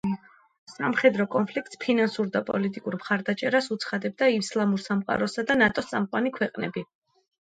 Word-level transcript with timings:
სამხედრო 0.71 1.25
კონფლიქტს 1.33 1.79
ფინანსურ 1.83 2.31
და 2.37 2.41
პოლიტიკურ 2.47 2.97
მხარდაჭერას 3.01 3.69
უცხადებდა 3.75 4.29
ისლამური 4.37 4.85
სამყაროსა 4.87 5.45
და 5.51 5.59
ნატოს 5.63 5.91
წამყვანი 5.93 6.33
ქვეყნები. 6.39 6.85